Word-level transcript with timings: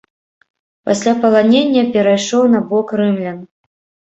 Пасля 0.89 1.13
паланення 1.25 1.83
перайшоў 1.99 2.43
на 2.55 2.59
бок 2.73 2.87
рымлян. 3.03 3.39